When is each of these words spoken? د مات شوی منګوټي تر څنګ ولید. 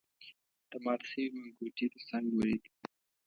د 0.69 0.71
مات 0.83 1.01
شوی 1.09 1.25
منګوټي 1.35 1.85
تر 1.93 2.01
څنګ 2.09 2.25
ولید. 2.33 2.63